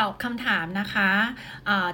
[0.00, 1.10] ตอบคำถามนะคะ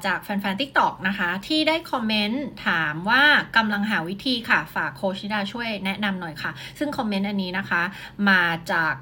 [0.06, 3.22] จากแฟนๆ TikTok นะคะ ที่ได้คอมเมนต์ถามว่า
[3.56, 7.82] กำลังหาวิธีค่ะ ฝากโคชิดาช่วยแนะนำหน่อยค่ะ ซึ่งคอมเมนต์อันนี้นะคะ
[8.30, 8.94] มาจาก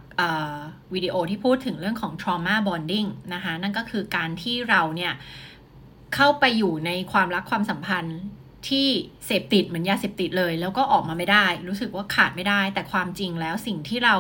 [0.95, 5.13] วิดีโอที่พูดถึงเรื่องของ trauma bonding นะคะ นั่นก็คือการที่เราเนี่ย
[6.15, 8.19] เข้าไปอยู่ในความรักความสัมพันธ์
[8.69, 8.89] ที่
[9.27, 14.17] เสพติดเหมือนยาเสพติดเลย แล้วก็ออกมาไม่ได้ รู้สึกว่าขาดไม่ได้ แต่ความจริงแล้วสิ่งที่เรา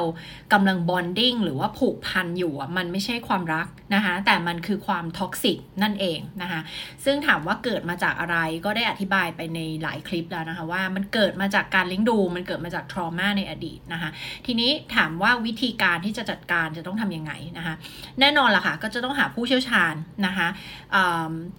[0.52, 6.60] กำลัง bonding หรือว่าผูกพันอยู่มันไม่ใช่ความรักนะคะแต่มันคือความ toxic นั่นเองนะคะ
[7.04, 14.10] ซึ่งถามว่าเกิดมาจากอะไรก็ได้อธิบายไปในหลายคลิปแล้วนะคะว่ามันเกิดมาจากการเลี้ยงดู มันเกิดมาจาก trauma ในอดีตนะคะ
[14.46, 17.74] ทีนี้ถามว่าวิธีการที่จะจัดการจะต้องทำยังไงนะคะ
[18.20, 19.94] แน่นอนล่ะค่ะก็จะต้องหาผู้เชี่ยวชาญ
[20.26, 20.48] นะคะ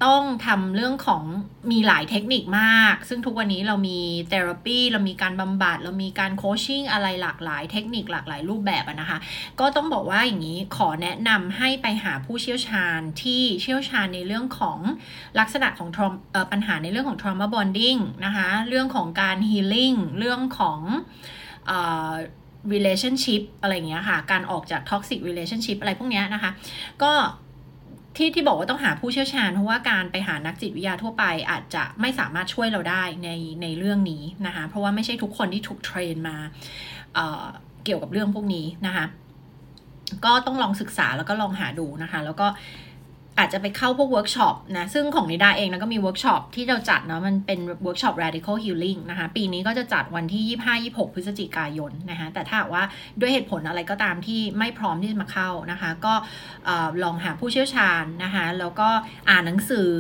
[0.06, 1.24] ต้องทำเรื่องของ
[1.72, 9.18] มีหลายเทคนิคมากๆ ซึ่งทุกวันนี้เรามีเทอราปีเรามีการบำบัด เรามีการโคชชิ่งอะไรหลากหลาย เทคนิคหลากหลายรูปแบบนะคะ
[9.60, 14.80] ก็ต้องบอกว่าอย่างนี้ขอแนะนำให้ไปหาผู้เชี่ยวชาญที่เชี่ยวชาญในเรื่องของ
[15.40, 15.90] ลักษณะของ
[16.52, 20.80] ปัญหาในเรื่องของ trauma bonding นะคะ เรื่องของการ healing เรื่องของ
[22.74, 26.52] relationship อะไรเงี้ยค่ะ การออกจาก toxic relationship อะไรพวกนี้นะคะ
[27.04, 27.12] ก็
[28.18, 33.30] ที่ที่บอกว่าต้องหาผู้เชี่ยวชาญเพราะว่าการไปหานักจิตวิทยาทั่วไปอาจจะไม่สามารถช่วยเราได้ใน
[33.62, 37.18] ในเรื่องนี้นะคะเพราะว่าไม่ใช่ทุกคนที่ถูก train มา
[37.84, 39.06] เกี่ยวกับเรื่องพวกนี้นะคะ
[40.26, 42.48] ก็ต้องลองศึกษาแล้วก็ลองหาดูนะคะ แล้วก็
[43.38, 52.84] อาจจะไปเข้าพวกเวิร์กช็อปนะ ซึ่งของนิดาเองนะก็มีเวิร์กช็อปที่เราจัดเนาะมันเป็นเวิร์กช็อป radical healing นะคะ ปีนี้ก็จะจัดวันที่ 25-26 พฤศจิกายนนะคะแต่ถ้าว่า
[53.20, 56.14] ด้วยเหตุผลอะไรก็ตามที่ไม่พร้อมที่จะมาเข้านะคะ ก็
[57.04, 58.90] ลองหาผู้เชี่ยวชาญนะคะ แล้วก็
[59.30, 59.92] อ่านหนังสือ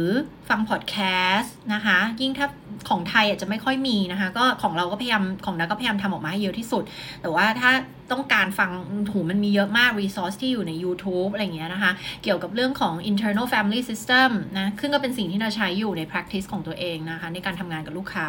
[0.49, 0.95] ฟังพอดแค
[1.35, 2.47] สต์นะคะ ยิ่งถ้า
[2.89, 6.83] ของไทยอาจจะไม่ค่อยมีนะคะ ก็ของเราก็พยายามของนักก็พยายามทำออกมาให้เยอะที่สุด
[7.21, 7.71] แต่ว่าถ้า
[8.11, 8.71] ต้องการฟัง
[9.09, 11.91] ถูมันมีเยอะมาก resource ที่อยู่ใน YouTube อะไรเงี้ยนะคะ
[12.23, 18.27] เกี่ยวกับเรื่องของ internal family system นะซึ่งก็เป็นสิ่งที่เราใช้อยู่ใน practice ของตัวเองนะคะ ในการทำงานกับลูกค้า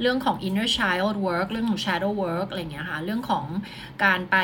[0.00, 3.44] เรื่องของ inner child work เรื่องของ shadow work อะไรเงี้ยค่ะ เรื่องของ
[4.04, 4.36] การไป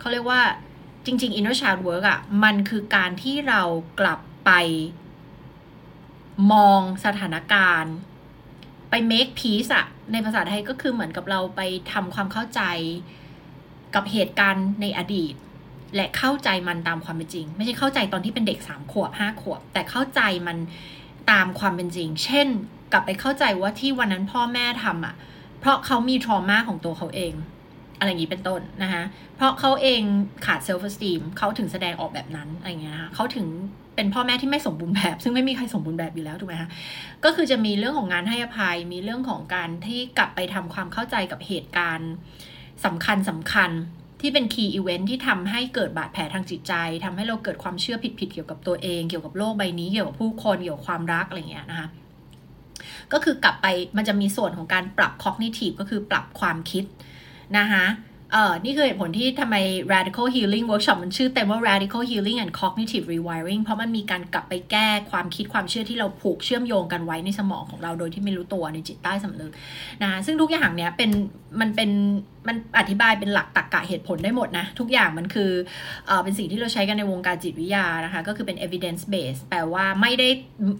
[0.00, 0.42] เขาเรียกว่า
[1.06, 3.62] จริง ๆ inner child work อะ่ะ มันคือการที่เรา
[4.00, 4.50] กลับไป
[6.52, 7.94] มองสถานการณ์
[8.90, 11.60] ไป make peace อะในภาษาไทยก็คือเหมือนกับเราไป
[11.92, 12.62] ทำความเข้าใจ
[13.94, 15.34] กับเหตุการณ์ในอดีต
[15.94, 20.56] และเข้าใจมันตามความเป็นจริง ไม่ใช่เข้าใจตอนที่เป็นเด็กสามขวบห้าขวบ แต่เข้าใจมัน
[21.30, 22.48] ตามความเป็นจริง เช่น
[22.92, 25.14] กลับไปเข้าใจว่าที่วันนั้นพ่อแม่ทำอะ
[25.60, 27.32] เพราะเขามี trauma ของตัวเขาเอง
[27.98, 29.02] อะไรอย่างนี้เป็นต้นนะคะ
[29.36, 30.02] เพราะเขาเอง
[30.46, 33.46] ขาด self-esteem เขาถึงแสดงออกแบบนั้นอะไรเงี้ยนะคะเขาถึง
[33.96, 36.68] เป็นพ่อแม่ที่ไม่สมบูรณ์แบบ ซึ่งไม่มีใครสมบูรณ์แบบอยู่แล้วถูกไหมคะ
[37.24, 42.10] ก็คือจะมีเรื่องของการให้อภัย มีเรื่องของการที่กลับไปทำความเข้าใจกับเหตุการณ์
[42.84, 43.70] สำคัญสำคัญ
[44.20, 46.72] ที่เป็น key event ที่ทำให้เกิดบาดแผลทางจิตใจ
[47.04, 51.88] ทำให้เราเกิดความเชื่อผิดๆเกี่ยวกับตัวเอง เกี่ยวกับโลกใบนี้ เกี่ยวกับผู้คนเกี่ยวกับความรักอะไรเงี้ยนะคะ
[53.12, 56.84] ก็คือกลับไปมันจะมีส่วนของการปรับ cognitive ก็คือปรับความคิด
[57.58, 57.84] นะคะ
[58.32, 59.56] เออนี่คือเหตุผลที่ทำไม
[59.94, 69.52] radical healing workshop มันชื่อเต็มว่า radical healing and cognitive rewiring เพราะมันมีการกลับไปแก้ความคิดความเชื่อที่เราผูกเชื่อมโยงกันไว้ในสมองของเราโดยที่ไม่รู้ตัวในจิตใต้สำนึก
[70.02, 71.10] นะซึ่งทุกอย่างเนี้ยเป็น
[71.60, 71.90] มันเป็น
[72.48, 75.50] มันอธิบายเป็นหลักตรรกกะเหตุผลได้หมดนะ ทุกอย่างมันคือ
[76.06, 80.28] เออเป็นสิ่งที่เราใช้กันในวงการจิตวิทยานะคะ ก็คือเป็น evidence base แปลว่าไม่ได้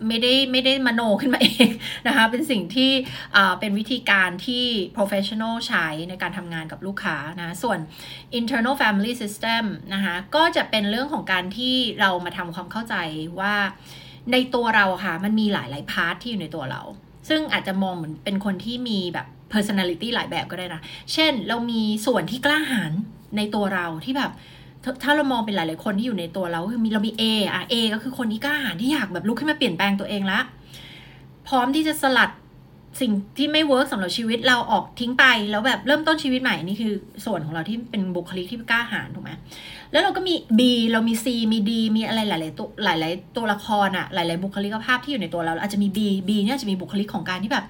[0.08, 1.68] ไม่ได้ไม่ได้มโนขึ้นมาเอง
[2.06, 2.90] นะคะ เป็นสิ่งที่
[3.32, 4.64] เออเป็นวิธีการที่
[4.96, 7.78] professional ใช้ในการทำงานกับลูกค้านะส่วน
[8.38, 9.64] internal family system
[9.94, 12.94] นะคะก็จะเป็นเรื่องของการที่เรามาทำความเข้าใจ
[13.40, 13.54] ว่า
[14.32, 16.82] ในตัวเราค่ะ มันมีหลายหลายพาร์ทที่อยู่ในตัวเรา
[17.28, 20.82] ซึ่งอาจจะมองเหมือนเป็นคนที่มีแบบ personality หลายแบบก็ได้นะ
[21.12, 22.92] เช่นเรามีส่วนที่กล้าหาญ
[23.36, 24.32] ในตัวเราที่แบบ
[25.02, 27.22] ถ้าเรามองเป็นหลาย ๆ คนที่อยู่ในตัวเราคือมีเรามี A
[27.52, 30.40] อะ A ก็คือคนที่กล้าหาญที่อยากแบบลุกขึ้นมาเปลี่ยนแปลงตัวเองละ
[31.48, 32.30] พร้อมที่จะสลัด
[33.00, 36.92] สิ่งที่ไม่ work สำหรับชีวิตเราออกทิ้งไป แล้วแบบเริ่มต้นชีวิตใหม่นี่คือ
[37.24, 39.30] ส่วนของเราที่เป็นบุคลิกที่กล้าหาญถูกไหม
[39.92, 40.60] แล้วเราก็มี B
[40.92, 45.98] เรามี C มี D มีอะไรหลาย ๆ ตัวหลาย ๆ ตัวละครอะหลาย ๆ บุคลิกภาพที่อยู่ในตัวเราอาจจะมี B
[46.28, 47.66] B เนี่ยจะมีบุคลิกของการที่แบบ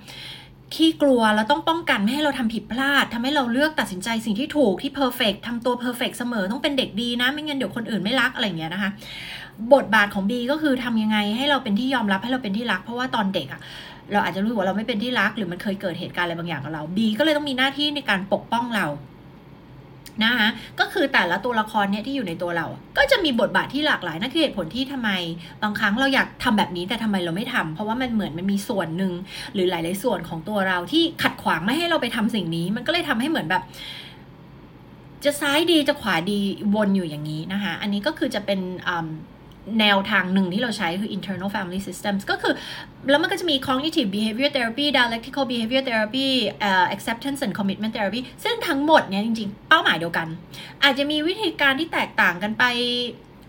[0.74, 8.90] ขี้กลัวเราต้องป้องกันไม่ให้เราทำผิดพลาดทำให้เราเลือกตัดสินใจสิ่งที่ถูกที่ perfect ทำตัว perfect เสมอต้องเป็นเด็กดีนะ ไม่งั้นเดี๋ยวคนอื่นไม่รักอะไรเงี้ยนะคะ
[9.74, 13.60] บทบาทของบีก็คือทำยังไงให้เราเป็นที่ยอมรับให้เราเป็นที่รัก เพราะว่าตอนเด็กอะ
[14.12, 18.86] เราอาจจะรู้ว่าเราไม่เป็นที่รัก หรือมันเคยเกิดเหตุการณ์อะไรบางอย่างกับเราบีก็เลยต้องมีหน้าที่ในการปกป้องเรา
[20.24, 20.48] นะคะ
[20.80, 22.66] ก็คือแต่ละตัวละครเนี่ยที่อยู่ในตัวเรา
[22.98, 25.10] ก็จะมีบทบาทที่หลากหลายนั่นคือเหตุผลที่ทำไม
[25.62, 29.12] บางครั้งเราอยากทำแบบนี้แต่ทำไมเราไม่ทำเพราะว่ามันเหมือนมันมีส่วนหนึ่ง
[29.54, 33.62] หรือหลาย ๆ ส่วนของตัวเราที่ขัดขวางไม่ให้เราไปทำสิ่งนี้ มันก็เลยทำให้เหมือนแบบ
[35.24, 36.38] จะซ้ายดีจะขวาดี
[36.74, 38.60] วนอยู่อย่างนี้นะคะอันนี้ก็คือจะเป็น
[39.80, 42.54] แนวทางหนึ่งที่เราใช้คือ internal family systems ก็คือ
[43.10, 46.26] แล้วมันก็จะมี cognitive behavior therapy dialectical behavior therapy
[46.68, 50.26] uh, acceptance and commitment therapy ซึ่งทั้งหมดเนี่ยจริงๆ เป้าหมายเดียวกัน
[50.82, 52.64] อาจจะมีวิธีการที่แตกต่างกันไป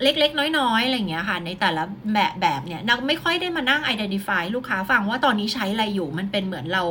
[0.03, 1.83] เล็กๆ น้อยๆ อะไรอย่างเงี้ยค่ะ ในแต่ละ
[2.13, 6.83] แบบแบบเนี่ยเราไม่ค่อยได้มานั่ง identify ลูกค้าฟังว่าตอนนี้ใช้อะไรอยู่มันเป็นเหมือนเรา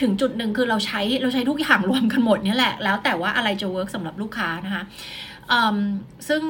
[0.00, 4.82] ถึงจุดหนึ่งคือเราใช้เราใช้ทุกอย่างรวมกันหมดเนี่ยแหละ แล้วแต่ว่าอะไรจะ work สำหรับลูกค้านะคะ
[6.28, 6.42] ซึ่ง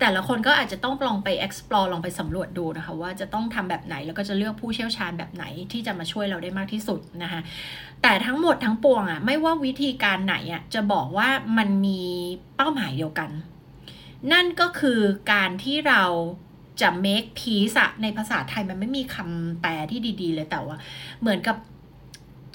[0.00, 7.40] แต่ละคนก็อาจจะต้องลองไป explore ลองไปสำรวจดูนะคะว่าจะต้องทำแบบไหนแล้วก็จะเลือกผู้เชี่ยวชาญแบบไหนที่จะมาช่วยเราได้มากที่สุดนะคะ
[8.02, 12.02] แต่ทั้งหมดทั้งปวงอะ่ะไม่ว่าวิธีการไหนอะ่ะจะบอกว่ามันมี
[12.56, 13.30] เป้าหมายเดียวกัน
[14.32, 15.00] นั่นก็คือ
[15.32, 16.02] การที่เรา
[16.80, 20.76] จะ make peace ในภาษาไทยมันไม่มีคำแปลที่ดี ๆ เลยแต่ว่า
[21.20, 21.56] เหมือนกับ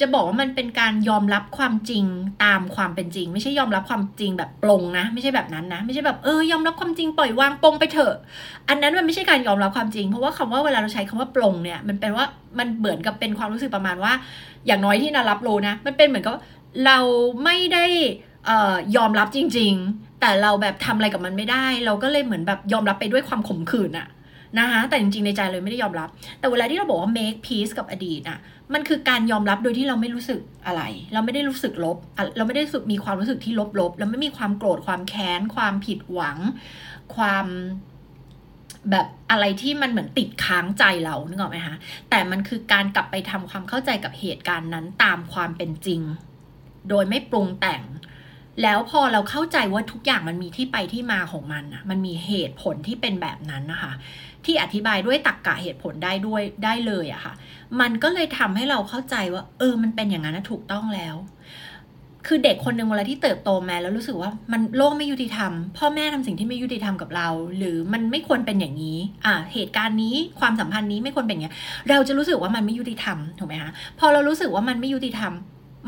[0.02, 2.06] จะบอกว่ามันเป็นการยอมรับความจริง
[2.44, 8.16] ตามความเป็นจริง ไม่ใช่ยอมรับความจริงแบบปลงนะ ไม่ใช่แบบนั้นนะ ไม่ใช่แบบเออยอมรับความจริงปล่อยวางปลงไปเถอะ
[8.70, 12.26] อันนั้นมันไม่ใช่การยอมรับความจริง เพราะว่าคำว่าเวลาเราใช้คำว่าปลงเนี่ยมันเป็นว่า
[12.60, 14.14] มันเหมือนกับเป็นความรู้สึกประมาณว่า
[14.68, 16.34] อย่างน้อยที่นารับรู้นะ มันเป็นเหมือนกับ
[16.86, 16.98] เรา
[17.44, 17.86] ไม่ได้
[18.50, 24.08] อ่อยอมรับจริง ๆ แต่เราแบบทำอะไรกับมันไม่ได้ เราก็เลยเหมือนแบบยอมรับไปด้วยความขมขื่นอะ
[24.60, 26.10] นะคะแต่จริงๆในใจเลยไม่ได้ยอมรับ
[26.40, 28.40] แต่เวลาที่เราบอกว่า make peace กับอดีตอะ
[28.74, 30.82] มันคือการยอมรับโดยที่เราไม่รู้สึกอะไร
[31.14, 31.98] เราไม่ได้รู้สึกลบ
[32.38, 36.38] เราไม่ได้รู้สึกมีความรู้สึกที่ลบๆเราไม่มีความโกรธความแค้น ความผิดหวัง
[37.16, 37.46] ความ
[38.92, 41.76] แบบอะไรที่มันเหมือนติดค้างใจเรานึกออกไหมคะ
[42.10, 46.02] แต่มันคือการกลับไปทำความเข้าใจกับเหตุการณ์นั้นตามความเป็นจริง
[46.90, 47.84] โดยไม่ปรุงแต่ง
[48.62, 53.94] แล้วพอเราเข้าใจว่าทุกอย่างมันมีที่ไปที่มาของมันอะมันมีเหตุผลที่เป็นแบบนั้นนะคะ
[54.46, 57.34] ที่อธิบายด้วยตรรกกะเหตุผลได้ด้วยได้เลยอะค่ะ
[57.80, 61.16] มันก็เลยทำให้เราเข้าใจว่า เออ มันเป็นอย่างนั้นนะถูกต้องแล้ว
[62.30, 67.28] คือเด็กคนหนึ่งเวลาที่เติบโตมาแล้วรู้สึกว่ามันโลกไม่ยุติธรรม พ่อแม่ทำสิ่งที่ไม่ยุติธรรมกับเรา
[67.58, 71.54] หรือมันไม่ควรเป็นอย่างนี้ อ่า เหตุการณ์นี้ความสัมพันธ์นี้ไม่ควรเป็นอย่างนี้
[71.90, 75.34] เราจะรู้สึกว่ามันไม่ยุติธรรมถูกไหมคะพอเรารู้สึกว่ามันไม่ยุติธรรม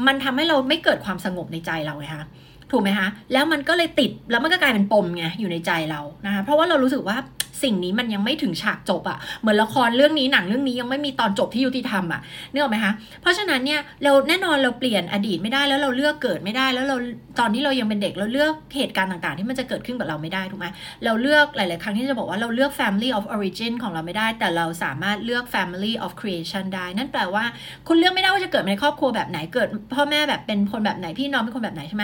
[0.08, 2.26] มันทำให้เราไม่เกิดความสงบในใจเราไงคะ
[2.72, 7.18] ถูกไหมคะแล้วมันก็เลยติดแล้วมันก็กลายเป็นปมไงอยู่ในใจเรานะคะเพราะว่าเรารู้สึกว่า
[7.64, 12.22] สิ่งนี้มันยังไม่ถึงฉากจบอะ่ะเหมือนละครเรื่องนี้หนังเรื่องนี้ยังไม่มีตอนจบที่ยุติธรรมอะ่ะ
[12.52, 16.96] นึกออกไหมคะเพราะฉะนั้นเนี่ยเราแน่นอนเราเปลี่ยนอดีตไม่ได้แล้วเราเลือกเกิดไม่ได้ แล้วเรา
[17.40, 20.68] ตอนที่เรายังเป็นเด็กเราเลือกเหตุการณ์ต่างๆ ที่มันจะเกิดขึ้นกับเราไม่ได้ถูกไหม
[21.06, 27.44] เราเลือกหลาย ๆ ครั้งที่จะบอกว่าเราเลือก family of origin ของเราไม่ได้ แต่เราสามารถเลือก family of creation ได้ นั่นแปลว่า
[27.88, 32.04] คุณเลือกไม่ได้ว่าจะเกิดในครอบครัวแบบไหนเกิด พ่อแม่แบบเป็นคนแบบไหนพี่น้องเป็นคนแบบไหนใช่ไหม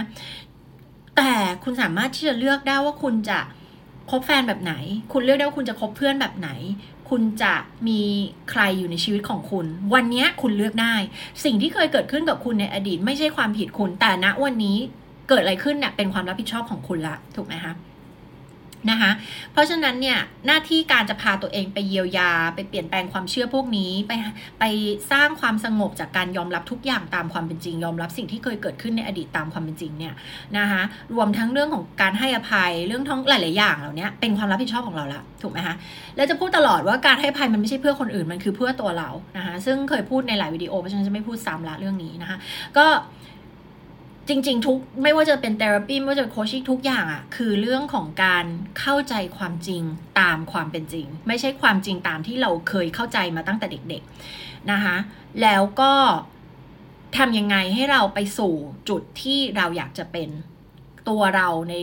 [1.18, 1.32] แต่
[1.64, 3.40] คุณสามารถที่จะเลือกได้ว่าคุณจะ
[4.10, 4.74] คบแฟนแบบไหน
[5.12, 6.50] คุณเลือกได้ว่าคุณจะคบเพื่อนแบบไหน
[7.10, 7.54] คุณจะ
[7.88, 8.02] มี
[8.52, 10.96] ใครอยู่ในชีวิตของคุณ วันนี้คุณเลือกได้
[11.44, 14.78] สิ่งที่เคยเกิดขึ้นกับคุณในอดีต ไม่ใช่ความผิดคุณ แต่ณวันนี้
[15.30, 17.74] เกิดอะไรขึ้นเนี่ยเป็นความรับผิดชอบของคุณละ ถูกไหมคะ
[18.90, 19.12] นะคะ
[19.54, 24.12] เพราะฉะนั้นเนี่ยหน้าที่การจะพาตัวเองไปเยียวยา ไปเปลี่ยนแปลงความเชื่อพวกนี้ ไป
[24.60, 24.66] ไป
[25.12, 30.14] สร้างความสงบจากการยอมรับทุกอย่างตามความเป็นจริง ยอมรับสิ่งที่เคยเกิดขึ้นในอดีตตามความเป็นจริงเนี่ย
[30.58, 30.82] นะคะ
[31.16, 35.76] รวมทั้งเรื่องของการให้อภัยเรื่องทั้งหลาย ๆ อย่างเหล่านี้เป็นความรับผิดชอบของเราละถูกไหมคะ
[36.16, 42.38] แล้วจะพูดตลอดว่าการให้อภัยมันไม่ใช่เพื่อคนอื่นมันคือเพื่อตัวเรานะคะซึ่งเคยพูดในหลายวิดีโอเพราะฉะนั้นจะไม่พูดซ้ำละเรื่องนี้นะคะ
[42.78, 42.86] ก็
[44.30, 48.46] จริง ๆ ทุกไม่ว่าจะเป็นเทอราปีไม่ว่าจะเป็นโคชชิ่งทุกอย่างอะ่ะคือเรื่องของการ
[48.80, 49.84] เข้าใจความจริง
[50.20, 54.96] ตามความเป็นจริง ไม่ใช่ความจริงตามที่เราเคยเข้าใจมาตั้งแต่เด็กๆนะคะ
[55.42, 55.94] แล้วก็
[57.18, 58.54] ทำยังไงให้เราไปสู่
[58.90, 60.30] จุดที่เราอยากจะเป็น
[61.10, 61.74] ตัวเราใน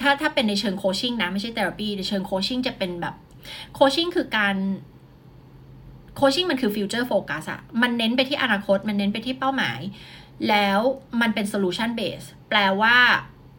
[0.00, 3.14] ถ้าถ้าเป็นในเชิง coaching นะไม่ใช่ therapy ในเชิง coaching จะเป็นแบบ
[3.74, 4.56] coaching คือการ
[6.16, 9.80] coaching มันคือ future focus อะมันเน้นไปที่อนาคต มันเน้นไปที่เป้าหมาย
[10.48, 10.80] แล้ว
[11.20, 12.96] มันเป็น solution base แปลว่า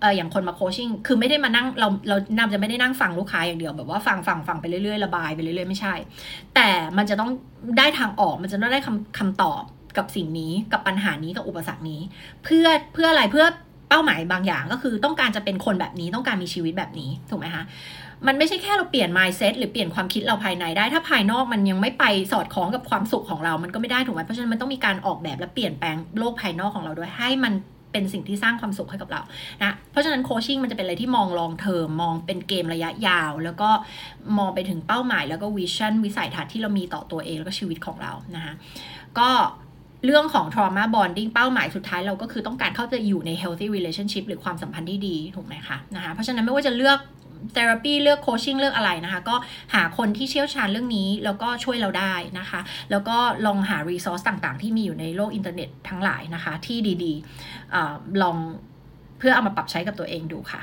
[0.02, 5.94] เอออย่างคนมา coaching คือไม่ได้มานั่งเราเรานำจะไม่ได้นั่งฟังลูกค้าอย่างเดียวแบบว่าฟังฟังฟังไปเรื่อยๆระบายไปเรื่อยๆไม่ใช่
[6.56, 7.32] แต่มันจะต้อง
[7.78, 9.64] ได้ทางออกมันจะต้องได้คำคำตอบ
[9.98, 12.02] กับสิ่งนี้กับปัญหานี้กับอุปสรรคนี้
[12.44, 13.46] เพื่อเพื่ออะไรเพื่อ
[13.90, 17.64] เป้าหมายบางอย่างก็คือต้องการจะเป็นคนแบบนี้ต้องการมีชีวิตแบบนี้ถูกไหมคะ
[18.28, 27.54] มันไม่ใช่แค่เราเปลี่ยน mindset หรือเปลี่ยนความคิดเราภายในได้ ถ้าภายนอกมันยังไม่ไปสอดคล้องกับความสุขของเรา มันก็ไม่ได้ถูกไหมเพราะฉะนั้นมันต้องมีการออกแบบและเปลี่ยนแปลงโลกภายนอกของเราด้วยให้มัน
[27.92, 29.22] เป็นสิ่งที่สร้างความสุขให้กับเรา
[29.62, 33.70] นะ เพราะฉะนั้นโคชชิ่งมันจะเป็นอะไรที่มองลองเทอมมองเป็นเกมระยะยาว แล้วก็
[34.38, 38.54] มองไปถึงเป้าหมายแล้วก็ vision วิสัยทัศน์ที่เรามีต่อตัวเองแล้วก็ชีวิตของเรานะคะ
[39.20, 39.30] ก็
[40.06, 47.00] เรื่องของ trauma bonding เป้าหมายสุดท้ายเราก็คือต้องการเข้าจะอยู่ใน healthy relationship หรือความสัมพันธ์ที่ดี ถูกไหมคะนะคะเพราะฉะนั้นไม่ว่าจะเลือก
[47.54, 49.36] therapy เลือก coaching เลือกอะไรนะคะ ก็
[49.74, 52.60] หาคนที่เชี่ยวชาญเรื่องนี้ แล้วก็ช่วยเราได้นะคะ
[52.92, 57.76] แล้วก็ลองหา resource ต่างๆ ที่มีอยู่ในโลกอินเทอร์เน็ตทั้งหลายนะคะ ที่ดีๆอ
[58.22, 58.38] ลอง
[59.18, 60.62] เพื่อเอามาปรับใช้กับตัวเองดูค่ะ